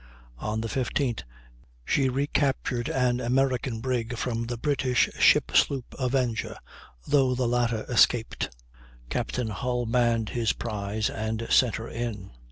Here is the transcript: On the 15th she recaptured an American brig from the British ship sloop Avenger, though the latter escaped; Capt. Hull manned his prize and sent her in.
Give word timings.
On 0.39 0.61
the 0.61 0.67
15th 0.67 1.21
she 1.85 2.09
recaptured 2.09 2.89
an 2.89 3.19
American 3.19 3.81
brig 3.81 4.17
from 4.17 4.45
the 4.47 4.57
British 4.57 5.09
ship 5.19 5.51
sloop 5.55 5.93
Avenger, 5.99 6.57
though 7.07 7.35
the 7.35 7.47
latter 7.47 7.85
escaped; 7.87 8.49
Capt. 9.11 9.35
Hull 9.35 9.85
manned 9.85 10.29
his 10.29 10.53
prize 10.53 11.07
and 11.11 11.45
sent 11.51 11.75
her 11.75 11.87
in. 11.87 12.31